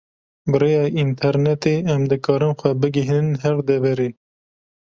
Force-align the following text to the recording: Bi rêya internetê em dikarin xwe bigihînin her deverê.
Bi 0.49 0.57
rêya 0.61 0.85
internetê 1.05 1.73
em 1.93 2.01
dikarin 2.09 2.53
xwe 2.59 2.69
bigihînin 2.81 3.39
her 3.43 3.57
deverê. 3.69 4.09